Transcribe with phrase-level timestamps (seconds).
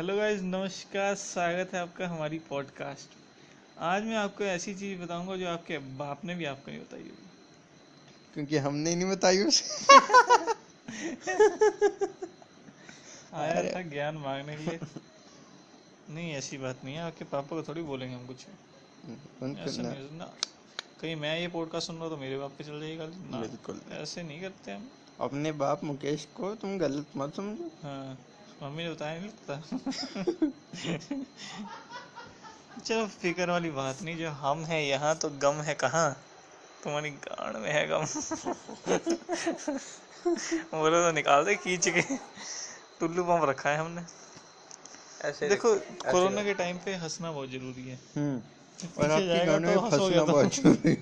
[0.00, 3.08] Hello guys नमस्कार स्वागत है आपका हमारी पॉडकास्ट
[3.78, 7.28] आज मैं आपको ऐसी चीज़ बताऊँगा जो आपके बाप ने भी आपको नहीं बताई होगी।
[8.34, 9.96] क्योंकि हमने नहीं बताई उसे।
[13.34, 14.80] आया था ज्ञान मांगने के लिए।
[16.10, 20.18] नहीं ऐसी बात नहीं है आपके पापा को थोड़ी बोलेंगे हम कुछ। ऐसा ना। नहीं
[20.18, 20.34] ना
[21.00, 23.40] कहीं मैं ये पॉडकास्ट सुन रहा हूँ तो मेरे बाप पे चल जाएगी गाली। ना
[23.40, 24.90] बिल्कुल। ऐसे नहीं करते हम।
[25.20, 28.18] अपने बाप मुकेश को तुम गलत मत समझो। हाँ।
[28.62, 29.60] मम्मी ने बताया नहीं लगता
[32.84, 36.10] चलो फ़िक्र वाली बात नहीं जो हम है यहाँ तो गम है कहाँ?
[36.84, 38.04] तुम्हारी गाड़ में है गम।
[40.74, 42.00] बोलो तो निकाल दे खींच के।
[43.00, 44.02] टुल्लू पंप रखा है हमने।
[45.28, 45.74] ऐसे देखो
[46.04, 48.40] कोरोना के टाइम पे हंसना बहुत ज़रूरी है। हम्म।
[48.98, 50.94] और आपके जाएगा गाने तो में फंसना तो। बहुत ज़रूरी है।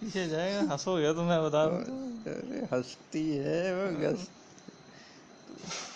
[0.00, 4.26] पीछे जाएगा हंसोगे तो मैं बता रहा हूँ हंसती है वो गस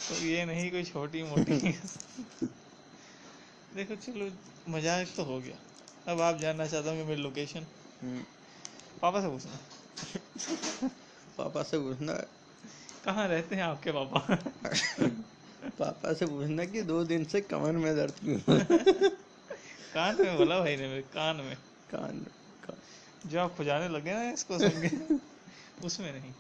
[0.09, 1.59] तो ये नहीं कोई छोटी मोटी
[3.77, 4.27] देखो चलो
[4.73, 7.67] मज़ाक तो हो गया। अब आप जानना चाहते होंगे मेरी लोकेशन
[8.03, 8.23] हम्म,
[9.03, 9.59] पापा से पूछना।
[11.39, 12.13] पापा से पूछना।
[13.05, 14.19] कहाँ रहते हैं आपके पापा?
[15.79, 18.55] पापा से पूछना कि दो दिन से कमर में दर्द क्यों हो?
[18.55, 19.09] है?
[19.95, 21.57] कान में बोला भाई ने मेरे कान में।
[21.91, 22.19] कान
[22.65, 26.33] कान। जो आप खुजाने लगे ना इसको सुन के उसमें नहीं।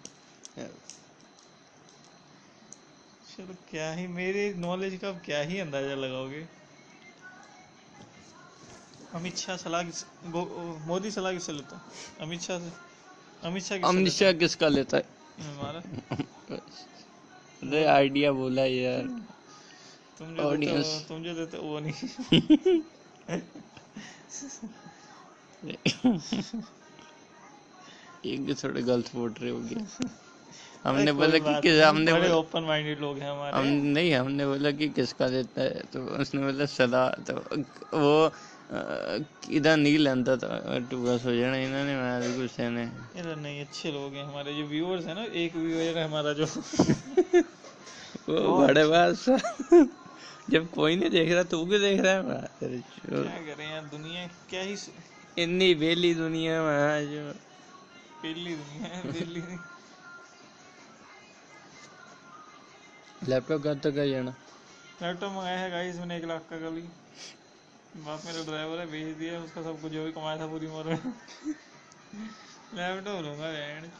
[3.39, 6.47] चलो क्या ही मेरे नॉलेज का क्या ही अंदाज़ा लगाओगे?
[9.15, 9.83] अमित शाह सलाह
[10.87, 11.83] मोदी सलाह किससे लेता है?
[12.21, 12.73] अमित शाह से
[13.43, 15.03] अमित शाह अमित शाह किसका लेता है?
[15.39, 15.45] है?
[15.45, 15.83] हमारा?
[17.63, 19.21] अरे आइडिया बोला यार।
[20.19, 21.93] तुम जो देते हो तुम जो देते वो नहीं।
[28.27, 29.75] एक भी थोड़े गलत बोल रहे होगे।
[30.85, 34.71] हमने बोला कि किस हमने बड़े ओपन माइंडेड लोग हैं हमारे। हम नहीं हमने बोला
[34.79, 37.35] कि किसका लेता है तो उसने बोला सलाह तो
[37.99, 38.13] वो
[39.51, 42.85] इधर नहीं लेता था तो बस हो जाना इन्होंने मैं भी कुछ ने
[43.19, 46.47] ये नहीं अच्छे लोग हैं हमारे जो व्यूअर्स हैं ना एक व्यूअर है हमारा जो।
[48.29, 49.15] वो बड़े बात
[50.51, 52.21] जब कोई नहीं देख रहा तू भी देख रहा है?
[52.61, 57.25] क्या करें यार दुनिया क्या ही इतनी बेली दुनिया में जो
[58.23, 59.77] पीली दुनिया है
[63.23, 64.35] लैपटॉप कब तक आ जाना?
[65.03, 66.83] लैपटॉप मंगाया है गाइस मैंने एक लाख का कल ही
[67.97, 70.85] बाप मेरा ड्राइवर है भेज दिया उसका सब कुछ जो भी कमाया था पूरी उम्र।
[70.85, 71.13] में
[72.75, 73.91] लैपटॉप लूँगा बैंड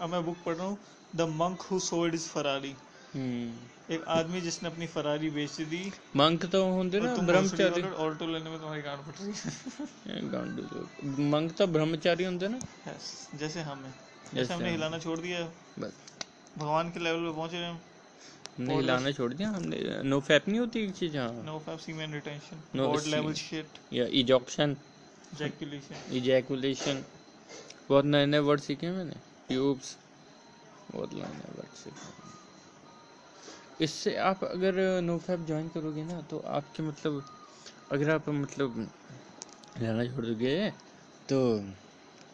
[0.00, 0.78] अब मैं बुक पढ़ रहा हूँ
[1.16, 2.74] the monk who sold his Ferrari
[3.14, 3.94] hmm.
[3.94, 8.26] एक आदमी जिसने अपनी फरारी बेच दी। मंक तो होंगे ना और तुम ब्रह्मचारी। ऑल्टो
[8.26, 12.58] लेने में तुम्हारी गांड फट रही है। गांडू। मंक तो ब्रह्मचारी होंगे ना।
[13.34, 15.40] जैसे हम हैं। जैसे जैसे हमने हिलाना छोड़ दिया।
[15.78, 15.92] बस।
[16.58, 17.72] भगवान के लेवल पे पहुँचे हैं।
[18.58, 22.14] हमने हिलाना छोड़ दिया हमने। नो फैप नहीं होती एक चीज़ हाँ no fap semen
[22.14, 24.76] retention god level shit या इजॉक्शन
[25.34, 27.02] जैकुलेशन इजैकुलेशन
[27.88, 29.14] बहुत नए नए वर्ड सीखे मैंने।
[29.48, 29.96] ट्यूब्स
[30.90, 32.28] बहुत नए नए वर्ड सीखे
[33.84, 37.22] इससे आप अगर नो फैप ज्वाइन करोगे ना तो आपके मतलब
[37.92, 38.78] अगर आप मतलब
[39.80, 40.54] लेना छोड़ दोगे
[41.28, 41.38] तो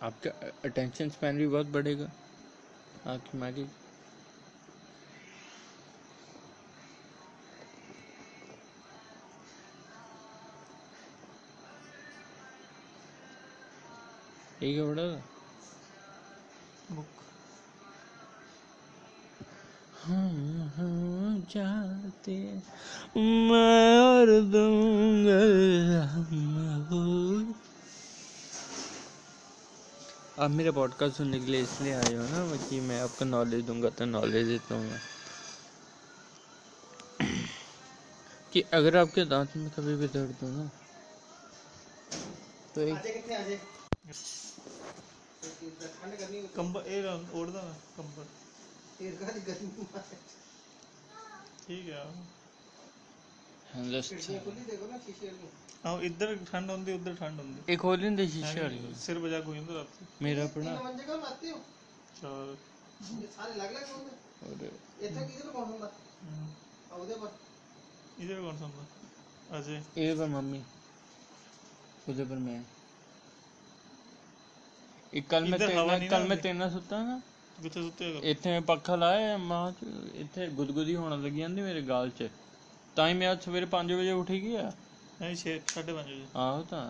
[0.02, 0.30] आपका
[0.64, 2.10] अटेंशन स्पैन भी बहुत बढ़ेगा।
[3.06, 3.68] आपकी माँ की
[14.60, 15.06] ठीक है बड़ा।
[16.90, 17.24] बुक
[20.04, 22.36] हम हम चाहते
[23.16, 25.40] मैं और दूँगा
[26.06, 27.45] हम हो
[30.38, 33.90] आप मेरा पॉडकास्ट सुनने के लिए इसलिए आए हो ना कि मैं आपको नॉलेज दूँगा
[33.98, 35.00] तो नॉलेज देता हूँ मैं।
[38.52, 40.68] कि अगर आपके दांत में कभी भी दर्द हो ना
[42.74, 42.98] तो एक
[46.56, 47.00] कंबल ए
[47.34, 48.26] ओढ़ दो ना कंबल।
[51.66, 52.04] ठीक है
[53.76, 54.30] ਜਸਟ
[55.84, 59.40] ਆਹ ਇੱਧਰ ਠੰਡ ਹੁੰਦੀ ਉੱਧਰ ਠੰਡ ਹੁੰਦੀ ਇਹ ਖੋਲ ਨਹੀਂ ਦੇ ਸ਼ੀਸ਼ੇ ਵਾਲੀ ਸਿਰ ਵਜਾ
[59.40, 61.60] ਕੋਈ ਹੁੰਦਾ ਰਾਤ ਮੇਰਾ ਪੜਾ ਜਗ੍ਹਾ ਮਾਤੇ ਹੋ
[62.22, 62.56] ਚਲ
[63.36, 64.70] ਸਾਰੇ ਲੱਗ ਲੱਗ ਹੁੰਦੇ
[65.00, 65.90] ਇੱਥੇ ਕਿਧਰ ਕੌਣ ਹੁੰਦਾ
[66.92, 67.28] ਉਹਦੇ ਪਰ
[68.18, 70.62] ਇਧਰ ਕੌਣ ਹੁੰਦਾ ਅਜੇ ਇਹ ਪਰ ਮੰਮੀ
[72.08, 72.60] ਉਹਦੇ ਪਰ ਮੈਂ
[75.12, 75.58] ਇਹ ਕੱਲ ਮੈਂ
[76.08, 77.20] ਕੱਲ ਮੈਂ ਤੇਨਾਂ ਸੁੱਤਾ ਨਾ
[77.62, 79.72] ਕਿੱਥੇ ਸੁੱਤੇ ਇੱਥੇ ਪੱਖਾ ਲਾਇਆ ਮਾਂ
[80.14, 82.28] ਇੱਥੇ ਗੁਦਗੁਦੀ ਹੋਣ ਲੱਗੀ ਜਾਂਦੀ ਮੇਰੇ ਗਾਲ 'ਚ
[82.95, 84.71] ਤਾਂ ਹੀ ਮੈਂ ਅੱਜ ਸਵੇਰੇ 5 ਵਜੇ ਉੱਠ ਗਿਆ
[85.21, 86.89] ਨਹੀਂ 6 5:30 ਵਜੇ ਆਹੋ ਤਾਂ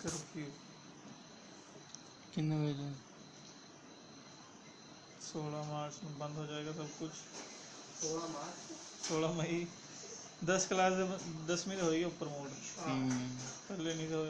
[0.00, 0.44] कर्फ्यू
[2.32, 2.88] कितने बजे
[5.20, 8.56] सोलह मार्च में बंद हो जाएगा सब कुछ सोलह मार्च
[9.02, 9.58] सोलह मई
[10.44, 10.92] दस क्लास
[11.48, 12.48] दसवीं तो होगी ऊपर मोड
[12.78, 13.18] हम्म,
[13.68, 14.22] पहले नहीं तो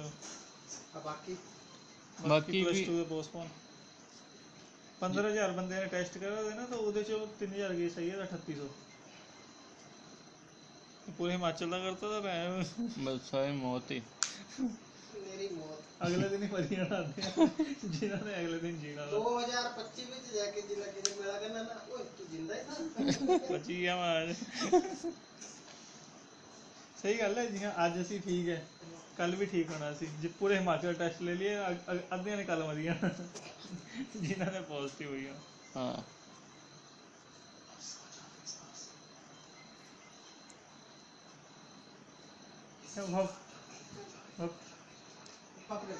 [0.94, 1.35] अब बाकी
[2.20, 2.84] ਬਾਕੀ ਵੀ
[5.02, 8.38] ਪੰਦਰਾਂ ਹਜ਼ਾਰ ਬੰਦੇ ਨੇ ਟੈਸਟ ਕਰਾ ਦੇਣਾ ਤਾਂ ਉਹਦੇ ਚੋਂ 3000 ਗਏ ਸਹੀ ਹੈ ਤਾਂ
[8.40, 8.68] 3800
[11.18, 12.64] ਪੂਰੇ ਹਿਮਾਚਲ ਦਾ ਕਰਤਾ ਤਾਂ ਮੈਂ
[13.00, 14.02] ਬਸ ਆਏ ਮੌਤ ਹੀ
[15.16, 17.22] ਮੇਰੀ ਮੌਤ ਅਗਲੇ ਦਿਨ ਹੀ ਪਰੀਆਂ ਆਉਂਦੇ
[17.90, 22.04] ਜਿਨ੍ਹਾਂ ਨੇ ਅਗਲੇ ਦਿਨ ਜੀਣਾ 2025 ਵਿੱਚ ਜਾ ਕੇ ਜਿਲਾ ਕਿਤੇ ਮੇਲਾ ਕਰਨਾ ਨਾ ਓਏ
[22.18, 24.34] ਤੂੰ ਜਿੰਦਾ ਹੀ ਸੀ ਬਚੀ ਗਿਆ ਮਾਰ
[26.97, 28.62] ਸਹੀ ਗੱਲ ਹੈ ਜੀ ਅੱਜ ਅਸੀਂ ਠੀਕ ਹੈ
[29.17, 32.44] ਕੱਲ ਵੀ ਠੀਕ ਹੋਣਾ ਸੀ ਜੇ ਪੂਰੇ ਹਿਮਾਚਲ ਟੈਸਟ ਲੈ ਲਈਏ ਅ- ਅ- ਅੱਧਿਆਂ ਨੇ
[32.44, 33.09] ਕੱਲ ਮਰ ਜਾਣਾ
[34.17, 35.35] ਜਿਨ੍ਹਾਂ ਨੇ ਪੋਜ਼ਿਟਿਵ ਹੋਈ ਆ
[35.75, 36.03] हाँ
[42.91, 43.35] ਹਪ
[44.38, 44.50] ਹਪ
[45.69, 45.97] ਪਕੜ ਲੈ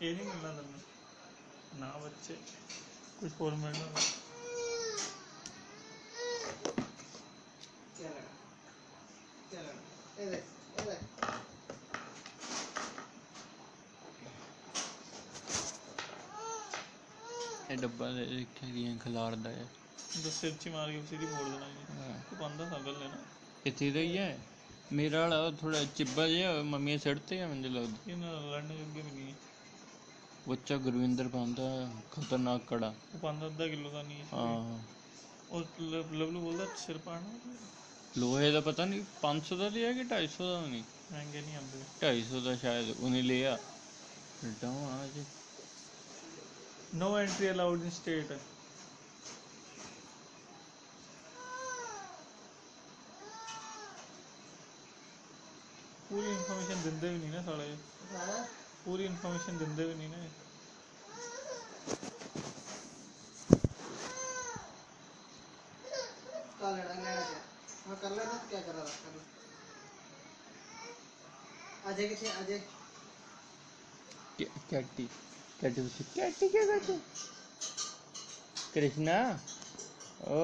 [0.00, 2.36] ਇਹ ਨਹੀਂ ਮਿਲਣਾ ਤੈਨੂੰ ਨਾ ਬੱਚੇ
[3.20, 4.00] ਕੁਝ ਹੋਰ ਮਿਲਣਾ
[17.74, 19.66] ਇਹ ਡੱਬਾ ਦੇ ਦੇਖਿਆ ਗਿਆ ਖਿਲਾਰਦਾ ਹੈ
[20.16, 23.16] ਉਹਦਾ ਸਿਰ ਚ ਹੀ ਮਾਰ ਕੇ ਸਿੱਧੀ ਮੋੜ ਦੇਣਾ ਜੀ ਹਾਂ ਤੂੰ ਬੰਦਾ ਸੰਭਲ ਲੈਣਾ
[23.66, 24.36] ਇੱਥੇ ਦਾ ਹੀ ਹੈ
[24.92, 29.02] ਮੇਰਾ ਵਾਲਾ ਥੋੜਾ ਚਿੱਬਾ ਜਿਹਾ ਮੰਮੀ ਸਿਰ ਤੇ ਆ ਮੈਨੂੰ ਲੱਗਦਾ ਇਹ ਨਾਲ ਲੜਨ ਜੋਗੇ
[29.02, 29.34] ਵੀ ਨਹੀਂ ਹੈ।
[30.48, 31.62] ਬੱਚਾ ਗੁਰਵਿੰਦਰ ਪਾਉਂਦਾ
[32.12, 34.78] ਖਤਰਨਾਕ ਕੜਾ ਉਹ ਪਾਉਂਦਾ ਅੱਧਾ ਕਿਲੋ ਦਾ ਨਹੀਂ ਹੈ ਹਾਂ
[35.50, 37.38] ਉਹ ਲ- ਲਵਲੂ ਬੋਲਦਾ ਸਿਰ ਪਾਣਾ
[38.18, 40.82] ਲੋਹੇ ਦਾ ਪਤਾ ਨਹੀਂ 500 ਦਾ ਲਿਆ ਕਿ 250 ਦਾ ਨਹੀਂ
[41.12, 43.58] ਮਹਿੰਗੇ ਨਹੀਂ ਆਉਂਦੇ 250 ਦਾ ਸ਼ਾਇਦ ਉਹਨੇ ਲਿਆ
[44.62, 45.24] ਡਾਉਂ ਜੀ
[46.99, 48.29] No entry allowed in state.
[56.09, 57.65] पूरी इंफॉर्मेशन दिंदे भी नहीं ना साले।
[58.11, 58.37] हाँ?
[58.85, 60.17] पूरी इंफॉर्मेशन दिंदे भी नहीं ना।
[66.61, 68.89] हाँ, कर लेना क्या कर रहा था?
[71.91, 72.59] अजय किसे अजय
[74.37, 75.09] क्या क्या टी?
[75.61, 75.81] कैटी
[78.73, 79.17] कृष्णा
[80.27, 80.39] ओ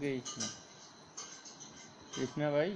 [0.00, 0.48] कृष्णा
[2.14, 2.70] कृष्णा भाई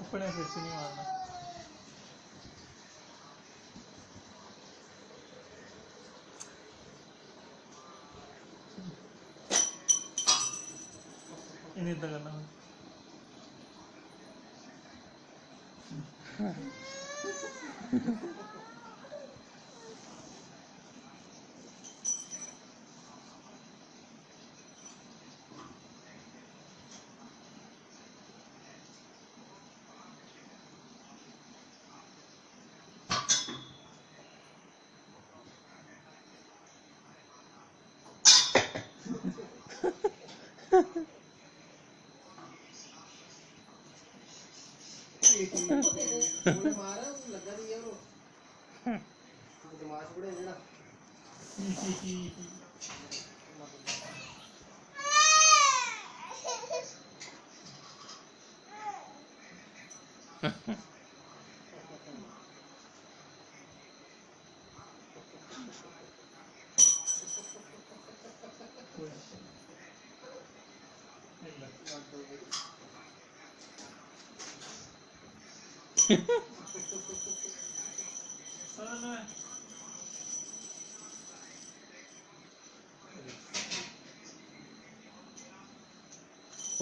[0.00, 1.04] अपने फिर से नहीं मारना
[11.78, 12.44] इन्हें करना है
[60.42, 60.89] Ha ha.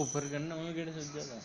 [0.00, 1.40] ऊपर करना हूँ केड़े सज्जा था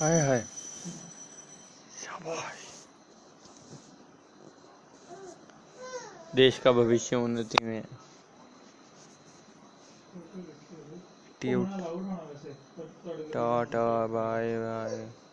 [0.00, 0.44] हाय हाय।
[6.34, 7.82] देश का भविष्य उन्नति में।
[13.32, 15.25] Tata bye bye.